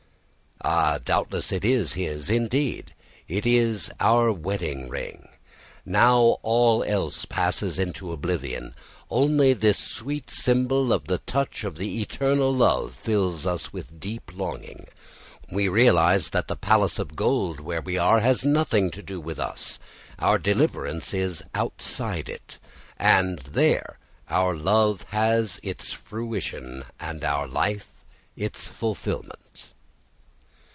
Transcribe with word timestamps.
Ah, 0.63 0.99
doubtless 1.03 1.51
it 1.51 1.65
is 1.65 1.93
his 1.93 2.29
indeed, 2.29 2.93
it 3.27 3.47
is 3.47 3.89
our 3.99 4.31
wedding 4.31 4.89
ring. 4.89 5.27
Now 5.87 6.37
all 6.43 6.83
else 6.83 7.25
passes 7.25 7.79
into 7.79 8.11
oblivion, 8.11 8.75
only 9.09 9.53
this 9.53 9.79
sweet 9.79 10.29
symbol 10.29 10.93
of 10.93 11.07
the 11.07 11.17
touch 11.17 11.63
of 11.63 11.77
the 11.77 11.99
eternal 11.99 12.53
love 12.53 12.93
fills 12.93 13.47
us 13.47 13.73
with 13.73 13.89
a 13.89 13.93
deep 13.95 14.31
longing. 14.37 14.85
We 15.51 15.67
realise 15.67 16.29
that 16.29 16.47
the 16.47 16.55
palace 16.55 16.99
of 16.99 17.15
gold 17.15 17.59
where 17.59 17.81
we 17.81 17.97
are 17.97 18.19
has 18.19 18.45
nothing 18.45 18.91
to 18.91 19.01
do 19.01 19.19
with 19.19 19.39
us 19.39 19.79
our 20.19 20.37
deliverance 20.37 21.11
is 21.11 21.41
outside 21.55 22.29
it 22.29 22.59
and 22.97 23.39
there 23.39 23.97
our 24.29 24.55
love 24.55 25.07
has 25.09 25.59
its 25.63 25.91
fruition 25.91 26.83
and 26.99 27.23
our 27.23 27.47
life 27.47 28.05
its 28.35 28.67
fulfilment. 28.67 29.37